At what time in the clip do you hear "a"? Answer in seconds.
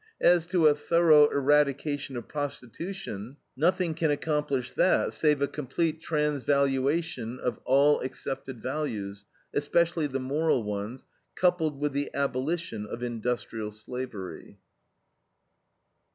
0.65-0.73, 5.43-5.47